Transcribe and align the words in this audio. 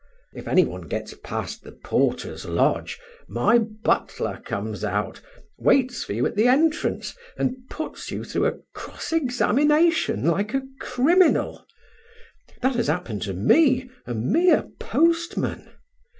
If 0.33 0.47
any 0.47 0.65
one 0.65 0.87
gets 0.87 1.13
past 1.13 1.61
the 1.61 1.73
porter's 1.73 2.43
lodge, 2.47 2.97
my 3.27 3.59
butler 3.59 4.41
comes 4.43 4.83
out, 4.83 5.21
waits 5.59 6.03
for 6.03 6.13
you 6.13 6.25
at 6.25 6.35
the 6.35 6.47
entrance, 6.47 7.13
and 7.37 7.55
puts 7.69 8.09
you 8.09 8.23
through 8.23 8.45
a 8.47 8.57
cross 8.73 9.13
examination 9.13 10.25
like 10.25 10.55
a 10.55 10.63
criminal. 10.79 11.67
That 12.63 12.77
has 12.77 12.87
happened 12.87 13.21
to 13.21 13.33
me, 13.35 13.91
a 14.07 14.15
mere 14.15 14.71
postman. 14.79 15.69